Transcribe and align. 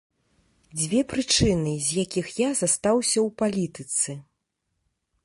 Дзве 0.79 1.01
прычыны, 1.11 1.73
з 1.87 2.05
якіх 2.05 2.25
я 2.45 2.49
застаўся 2.63 3.19
ў 3.27 3.37
палітыцы. 3.43 4.11